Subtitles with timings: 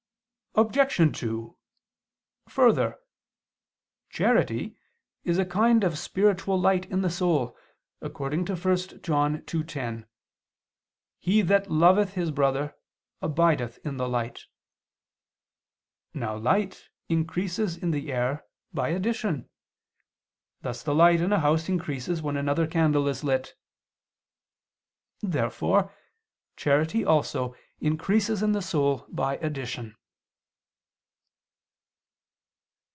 [0.53, 1.17] Obj.
[1.17, 1.57] 2:
[2.49, 2.99] Further,
[4.09, 4.75] charity
[5.23, 7.57] is a kind of spiritual light in the soul,
[8.01, 10.07] according to 1 John 2:10:
[11.19, 12.75] "He that loveth his brother
[13.21, 14.47] abideth in the light."
[16.13, 19.47] Now light increases in the air by addition;
[20.63, 23.55] thus the light in a house increases when another candle is lit.
[25.21, 25.95] Therefore
[26.57, 29.95] charity also increases in the soul by addition.